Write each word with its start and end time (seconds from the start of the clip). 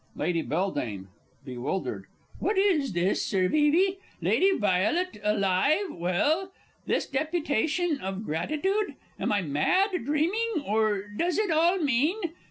Lady 0.15 0.41
B. 0.41 0.99
(bewildered). 1.45 2.05
What 2.39 2.57
is 2.57 2.93
this! 2.93 3.23
Sir 3.23 3.47
Vevey, 3.47 3.99
Lady 4.19 4.49
Violet, 4.57 5.21
alive, 5.23 5.91
well? 5.91 6.51
This 6.87 7.05
deputation 7.05 7.99
of 8.01 8.25
gratitude? 8.25 8.95
Am 9.19 9.31
I 9.31 9.43
mad, 9.43 9.91
dreaming 10.03 10.63
or 10.65 10.91
what 10.93 11.17
does 11.17 11.37
it 11.37 11.51
all 11.51 11.77
mean? 11.77 12.19